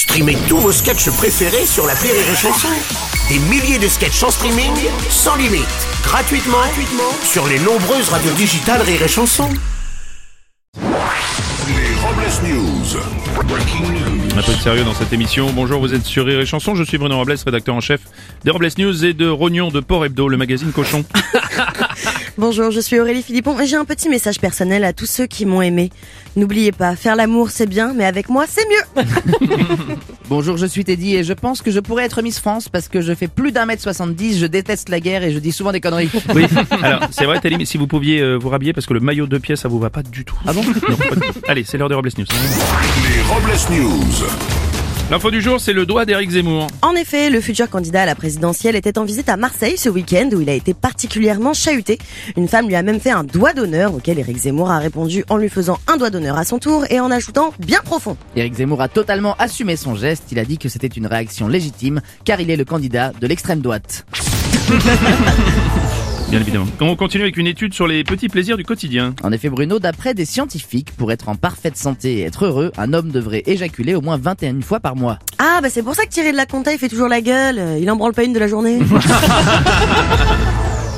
Streamez 0.00 0.38
tous 0.48 0.56
vos 0.56 0.72
sketchs 0.72 1.10
préférés 1.10 1.66
sur 1.66 1.86
la 1.86 1.92
Rire 1.92 2.14
et 2.14 2.34
Chanson. 2.34 2.68
Des 3.28 3.38
milliers 3.38 3.78
de 3.78 3.86
sketchs 3.86 4.22
en 4.22 4.30
streaming, 4.30 4.72
sans 5.10 5.36
limite, 5.36 5.66
gratuitement, 6.02 6.56
gratuitement 6.56 7.12
sur 7.22 7.46
les 7.46 7.58
nombreuses 7.58 8.08
radios 8.08 8.32
digitales 8.32 8.80
Rire 8.80 9.02
et 9.02 9.08
Chanson. 9.08 9.50
Les 10.78 11.94
Robles 12.00 12.48
News. 12.48 13.46
Breaking 13.46 13.92
news. 13.92 14.38
Un 14.38 14.42
peu 14.42 14.54
de 14.54 14.60
sérieux 14.60 14.84
dans 14.84 14.94
cette 14.94 15.12
émission. 15.12 15.52
Bonjour, 15.52 15.80
vous 15.80 15.92
êtes 15.92 16.06
sur 16.06 16.24
Rire 16.24 16.40
et 16.40 16.46
Chanson. 16.46 16.74
Je 16.74 16.82
suis 16.82 16.96
Bruno 16.96 17.18
Robles, 17.18 17.36
rédacteur 17.44 17.74
en 17.74 17.80
chef 17.80 18.00
des 18.42 18.50
Robles 18.50 18.70
News 18.78 19.04
et 19.04 19.12
de 19.12 19.28
Rognon 19.28 19.68
de 19.68 19.80
Port 19.80 20.06
Hebdo, 20.06 20.28
le 20.28 20.38
magazine 20.38 20.72
Cochon. 20.72 21.04
Bonjour, 22.40 22.70
je 22.70 22.80
suis 22.80 22.98
Aurélie 22.98 23.22
Philippon 23.22 23.60
et 23.60 23.66
j'ai 23.66 23.76
un 23.76 23.84
petit 23.84 24.08
message 24.08 24.40
personnel 24.40 24.82
à 24.84 24.94
tous 24.94 25.04
ceux 25.04 25.26
qui 25.26 25.44
m'ont 25.44 25.60
aimé. 25.60 25.90
N'oubliez 26.36 26.72
pas, 26.72 26.96
faire 26.96 27.14
l'amour 27.14 27.50
c'est 27.50 27.66
bien, 27.66 27.92
mais 27.92 28.06
avec 28.06 28.30
moi 28.30 28.46
c'est 28.48 28.64
mieux. 28.66 29.04
Bonjour, 30.30 30.56
je 30.56 30.64
suis 30.64 30.82
Teddy 30.82 31.16
et 31.16 31.22
je 31.22 31.34
pense 31.34 31.60
que 31.60 31.70
je 31.70 31.80
pourrais 31.80 32.04
être 32.04 32.22
Miss 32.22 32.40
France 32.40 32.70
parce 32.70 32.88
que 32.88 33.02
je 33.02 33.14
fais 33.14 33.28
plus 33.28 33.52
d'un 33.52 33.66
mètre 33.66 33.82
70, 33.82 34.38
je 34.38 34.46
déteste 34.46 34.88
la 34.88 35.00
guerre 35.00 35.22
et 35.22 35.32
je 35.32 35.38
dis 35.38 35.52
souvent 35.52 35.70
des 35.70 35.82
conneries. 35.82 36.08
Oui, 36.34 36.46
alors 36.82 37.08
c'est 37.10 37.26
vrai, 37.26 37.40
Tali, 37.40 37.58
mais 37.58 37.66
si 37.66 37.76
vous 37.76 37.86
pouviez 37.86 38.20
euh, 38.20 38.36
vous 38.36 38.48
rhabiller 38.48 38.72
parce 38.72 38.86
que 38.86 38.94
le 38.94 39.00
maillot 39.00 39.26
de 39.26 39.36
pièces 39.36 39.60
ça 39.60 39.68
vous 39.68 39.78
va 39.78 39.90
pas 39.90 40.02
du 40.02 40.24
tout. 40.24 40.38
Ah 40.46 40.54
bon 40.54 40.62
Non. 40.64 40.96
Allez, 41.46 41.64
c'est 41.64 41.76
l'heure 41.76 41.90
des 41.90 41.94
Robles 41.94 42.10
News. 42.16 42.26
Les 43.04 43.22
Robles 43.22 43.82
News. 43.82 44.69
L'info 45.10 45.32
du 45.32 45.40
jour, 45.40 45.58
c'est 45.58 45.72
le 45.72 45.86
doigt 45.86 46.04
d'Éric 46.04 46.30
Zemmour. 46.30 46.68
En 46.82 46.94
effet, 46.94 47.30
le 47.30 47.40
futur 47.40 47.68
candidat 47.68 48.02
à 48.02 48.06
la 48.06 48.14
présidentielle 48.14 48.76
était 48.76 48.96
en 48.96 49.04
visite 49.04 49.28
à 49.28 49.36
Marseille 49.36 49.76
ce 49.76 49.88
week-end 49.88 50.28
où 50.32 50.40
il 50.40 50.48
a 50.48 50.52
été 50.52 50.72
particulièrement 50.72 51.52
chahuté. 51.52 51.98
Une 52.36 52.46
femme 52.46 52.68
lui 52.68 52.76
a 52.76 52.82
même 52.84 53.00
fait 53.00 53.10
un 53.10 53.24
doigt 53.24 53.52
d'honneur 53.52 53.92
auquel 53.92 54.20
Éric 54.20 54.36
Zemmour 54.36 54.70
a 54.70 54.78
répondu 54.78 55.24
en 55.28 55.36
lui 55.36 55.48
faisant 55.48 55.80
un 55.88 55.96
doigt 55.96 56.10
d'honneur 56.10 56.38
à 56.38 56.44
son 56.44 56.60
tour 56.60 56.84
et 56.90 57.00
en 57.00 57.10
ajoutant 57.10 57.52
bien 57.58 57.80
profond. 57.80 58.16
Eric 58.36 58.54
Zemmour 58.54 58.80
a 58.82 58.88
totalement 58.88 59.34
assumé 59.40 59.74
son 59.74 59.96
geste, 59.96 60.26
il 60.30 60.38
a 60.38 60.44
dit 60.44 60.58
que 60.58 60.68
c'était 60.68 60.86
une 60.86 61.08
réaction 61.08 61.48
légitime 61.48 62.02
car 62.24 62.40
il 62.40 62.48
est 62.48 62.56
le 62.56 62.64
candidat 62.64 63.10
de 63.20 63.26
l'extrême 63.26 63.62
droite. 63.62 64.06
Bien 66.30 66.40
évidemment. 66.40 66.66
On 66.80 66.94
continue 66.94 67.24
avec 67.24 67.36
une 67.38 67.48
étude 67.48 67.74
sur 67.74 67.88
les 67.88 68.04
petits 68.04 68.28
plaisirs 68.28 68.56
du 68.56 68.62
quotidien. 68.62 69.16
En 69.24 69.32
effet 69.32 69.48
Bruno, 69.48 69.80
d'après 69.80 70.14
des 70.14 70.24
scientifiques, 70.24 70.92
pour 70.96 71.10
être 71.10 71.28
en 71.28 71.34
parfaite 71.34 71.76
santé 71.76 72.18
et 72.18 72.22
être 72.22 72.44
heureux, 72.44 72.70
un 72.78 72.92
homme 72.92 73.10
devrait 73.10 73.42
éjaculer 73.46 73.96
au 73.96 74.00
moins 74.00 74.16
21 74.16 74.60
fois 74.60 74.78
par 74.78 74.94
mois. 74.94 75.18
Ah 75.38 75.58
bah 75.60 75.70
c'est 75.70 75.82
pour 75.82 75.96
ça 75.96 76.04
que 76.04 76.10
Thierry 76.10 76.30
de 76.30 76.36
la 76.36 76.46
Conta 76.46 76.72
il 76.72 76.78
fait 76.78 76.88
toujours 76.88 77.08
la 77.08 77.20
gueule, 77.20 77.60
il 77.80 77.90
en 77.90 77.96
branle 77.96 78.12
pas 78.12 78.22
une 78.22 78.32
de 78.32 78.38
la 78.38 78.46
journée. 78.46 78.78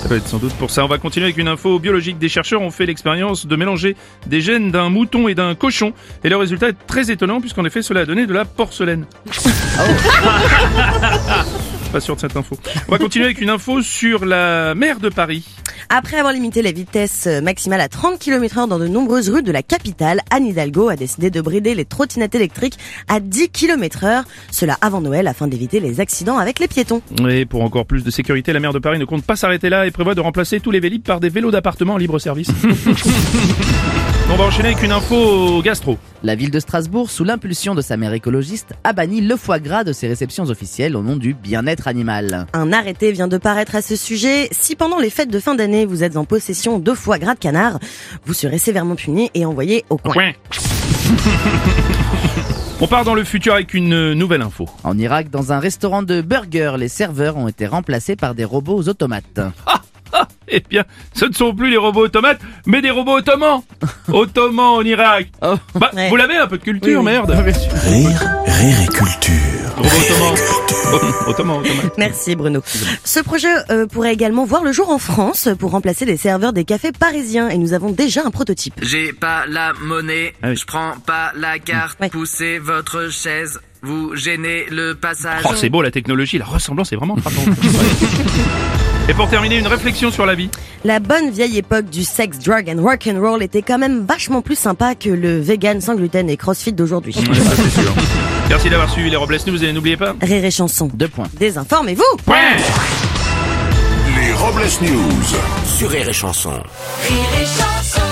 Ça 0.00 0.08
peut 0.08 0.16
être 0.16 0.28
sans 0.28 0.38
doute 0.38 0.54
pour 0.54 0.70
ça. 0.70 0.84
On 0.84 0.88
va 0.88 0.96
continuer 0.96 1.26
avec 1.26 1.36
une 1.36 1.48
info 1.48 1.80
biologique. 1.80 2.18
Des 2.18 2.28
chercheurs 2.28 2.62
ont 2.62 2.70
fait 2.70 2.86
l'expérience 2.86 3.46
de 3.46 3.56
mélanger 3.56 3.96
des 4.28 4.40
gènes 4.40 4.70
d'un 4.70 4.90
mouton 4.90 5.28
et 5.28 5.34
d'un 5.34 5.56
cochon. 5.56 5.92
Et 6.24 6.28
le 6.28 6.36
résultat 6.36 6.68
est 6.68 6.86
très 6.86 7.10
étonnant 7.10 7.40
puisqu'en 7.40 7.64
effet 7.64 7.82
cela 7.82 8.00
a 8.00 8.04
donné 8.06 8.24
de 8.24 8.32
la 8.32 8.44
porcelaine. 8.44 9.04
Pas 11.92 12.00
sûr 12.00 12.16
de 12.16 12.20
cette 12.20 12.36
info. 12.36 12.56
On 12.86 12.92
va 12.92 12.98
continuer 12.98 13.24
avec 13.24 13.40
une 13.40 13.50
info 13.50 13.80
sur 13.82 14.24
la 14.24 14.74
mer 14.74 15.00
de 15.00 15.08
Paris. 15.08 15.44
Après 15.88 16.18
avoir 16.18 16.34
limité 16.34 16.60
la 16.60 16.70
vitesse 16.70 17.26
maximale 17.42 17.80
à 17.80 17.88
30 17.88 18.18
km 18.18 18.58
heure 18.58 18.68
dans 18.68 18.78
de 18.78 18.86
nombreuses 18.86 19.30
rues 19.30 19.42
de 19.42 19.50
la 19.50 19.62
capitale, 19.62 20.20
Anne 20.30 20.44
Hidalgo 20.44 20.90
a 20.90 20.96
décidé 20.96 21.30
de 21.30 21.40
brider 21.40 21.74
les 21.74 21.86
trottinettes 21.86 22.34
électriques 22.34 22.78
à 23.08 23.20
10 23.20 23.48
km 23.48 24.04
heure. 24.04 24.24
Cela 24.50 24.76
avant 24.82 25.00
Noël 25.00 25.26
afin 25.26 25.46
d'éviter 25.46 25.80
les 25.80 26.00
accidents 26.00 26.36
avec 26.36 26.58
les 26.58 26.68
piétons. 26.68 27.00
Et 27.28 27.46
pour 27.46 27.62
encore 27.62 27.86
plus 27.86 28.04
de 28.04 28.10
sécurité, 28.10 28.52
la 28.52 28.60
maire 28.60 28.74
de 28.74 28.78
Paris 28.78 28.98
ne 28.98 29.06
compte 29.06 29.24
pas 29.24 29.36
s'arrêter 29.36 29.70
là 29.70 29.86
et 29.86 29.90
prévoit 29.90 30.14
de 30.14 30.20
remplacer 30.20 30.60
tous 30.60 30.70
les 30.70 30.80
vélib 30.80 31.02
par 31.02 31.20
des 31.20 31.30
vélos 31.30 31.50
d'appartement 31.50 31.94
en 31.94 31.98
libre 31.98 32.18
service. 32.18 32.50
On 34.30 34.36
va 34.36 34.44
enchaîner 34.44 34.68
avec 34.68 34.82
une 34.82 34.92
info 34.92 35.62
gastro. 35.62 35.96
La 36.22 36.34
ville 36.34 36.50
de 36.50 36.60
Strasbourg, 36.60 37.10
sous 37.10 37.24
l'impulsion 37.24 37.74
de 37.74 37.80
sa 37.80 37.96
mère 37.96 38.12
écologiste, 38.12 38.74
a 38.84 38.92
banni 38.92 39.22
le 39.22 39.36
foie 39.36 39.58
gras 39.58 39.84
de 39.84 39.94
ses 39.94 40.06
réceptions 40.06 40.44
officielles 40.44 40.96
au 40.96 41.02
nom 41.02 41.16
du 41.16 41.32
bien-être 41.32 41.88
animal. 41.88 42.46
Un 42.52 42.70
arrêté 42.74 43.10
vient 43.10 43.26
de 43.26 43.38
paraître 43.38 43.74
à 43.74 43.80
ce 43.80 43.96
sujet. 43.96 44.48
Si 44.50 44.76
pendant 44.76 44.98
les 44.98 45.08
fêtes 45.08 45.30
de 45.30 45.40
fin 45.40 45.54
d'année 45.54 45.86
vous 45.86 46.04
êtes 46.04 46.18
en 46.18 46.26
possession 46.26 46.78
de 46.78 46.92
foie 46.92 47.18
gras 47.18 47.34
de 47.34 47.38
canard, 47.38 47.78
vous 48.26 48.34
serez 48.34 48.58
sévèrement 48.58 48.96
puni 48.96 49.30
et 49.32 49.46
envoyé 49.46 49.86
au 49.88 49.96
coin. 49.96 50.14
On 52.80 52.86
part 52.86 53.04
dans 53.04 53.14
le 53.14 53.24
futur 53.24 53.54
avec 53.54 53.72
une 53.72 54.12
nouvelle 54.12 54.42
info. 54.42 54.66
En 54.84 54.98
Irak, 54.98 55.30
dans 55.30 55.52
un 55.52 55.58
restaurant 55.58 56.02
de 56.02 56.20
burgers, 56.20 56.74
les 56.78 56.88
serveurs 56.88 57.38
ont 57.38 57.48
été 57.48 57.66
remplacés 57.66 58.14
par 58.14 58.34
des 58.34 58.44
robots 58.44 58.82
automates. 58.82 59.40
Eh 60.50 60.60
bien, 60.60 60.84
ce 61.12 61.26
ne 61.26 61.32
sont 61.32 61.54
plus 61.54 61.70
les 61.70 61.76
robots 61.76 62.04
automates, 62.04 62.40
mais 62.66 62.80
des 62.80 62.90
robots 62.90 63.18
ottomans. 63.18 63.62
Ottomans 64.12 64.76
en 64.78 64.82
Irak. 64.82 65.28
Oh. 65.42 65.54
Bah, 65.74 65.90
Ouais. 65.94 66.08
vous 66.08 66.16
l'avez 66.16 66.36
un 66.36 66.46
peu 66.46 66.58
de 66.58 66.62
culture, 66.62 67.02
merde. 67.02 67.30
Rire, 67.30 68.20
rire 68.46 68.76
et 68.82 68.86
culture. 68.86 69.34
Oh, 69.80 69.84
Ottomans, 71.28 71.58
ottomans. 71.60 71.62
Merci 71.98 72.34
Bruno. 72.34 72.62
Ce 73.04 73.20
projet 73.20 73.48
euh, 73.70 73.86
pourrait 73.86 74.12
également 74.12 74.44
voir 74.44 74.64
le 74.64 74.72
jour 74.72 74.90
en 74.90 74.98
France 74.98 75.48
pour 75.58 75.70
remplacer 75.70 76.04
les 76.04 76.16
serveurs 76.16 76.52
des 76.52 76.64
cafés 76.64 76.92
parisiens 76.92 77.48
et 77.48 77.58
nous 77.58 77.74
avons 77.74 77.90
déjà 77.90 78.22
un 78.24 78.30
prototype. 78.30 78.74
J'ai 78.82 79.12
pas 79.12 79.44
la 79.46 79.72
monnaie, 79.80 80.34
Ah 80.42 80.48
oui. 80.50 80.56
je 80.56 80.64
prends 80.66 80.94
pas 81.06 81.32
la 81.36 81.58
carte, 81.58 82.00
Ouais. 82.00 82.08
poussez 82.08 82.58
votre 82.58 83.10
chaise, 83.12 83.60
vous 83.82 84.16
gênez 84.16 84.66
le 84.70 84.94
passage. 84.94 85.42
Oh, 85.44 85.52
c'est 85.54 85.68
beau 85.68 85.82
la 85.82 85.90
technologie, 85.92 86.38
la 86.38 86.46
ressemblance 86.46 86.92
est 86.92 86.96
vraiment 86.96 87.16
frappante. 87.16 87.46
Et 89.08 89.14
pour 89.14 89.28
terminer, 89.28 89.56
une 89.58 89.66
réflexion 89.66 90.10
sur 90.10 90.26
la 90.26 90.34
vie. 90.34 90.50
La 90.84 91.00
bonne 91.00 91.30
vieille 91.30 91.56
époque 91.56 91.86
du 91.86 92.04
sex, 92.04 92.38
drug 92.38 92.68
and 92.70 92.82
rock 92.82 93.08
and 93.10 93.18
roll 93.20 93.42
était 93.42 93.62
quand 93.62 93.78
même 93.78 94.04
vachement 94.06 94.42
plus 94.42 94.58
sympa 94.58 94.94
que 94.94 95.08
le 95.08 95.40
vegan 95.40 95.80
sans 95.80 95.94
gluten 95.94 96.28
et 96.28 96.36
crossfit 96.36 96.72
d'aujourd'hui. 96.72 97.14
Ouais, 97.16 97.34
ça, 97.34 97.50
c'est 97.56 97.80
sûr. 97.80 97.92
Merci 98.50 98.68
d'avoir 98.68 98.90
suivi 98.90 99.08
les 99.10 99.16
Robles 99.16 99.38
News 99.46 99.64
et 99.64 99.72
n'oubliez 99.72 99.96
pas. 99.96 100.14
Rire 100.20 100.44
et 100.44 100.50
chanson. 100.50 100.90
Deux 100.92 101.08
points. 101.08 101.26
Désinformez-vous 101.38 102.16
Point 102.24 102.56
Les 104.20 104.32
Robles 104.34 104.68
News. 104.82 105.38
Sur 105.78 105.90
Rire 105.90 106.08
et 106.08 106.12
Chanson. 106.12 106.50
Rire 106.50 107.18
et 107.40 107.44
chanson. 107.44 108.07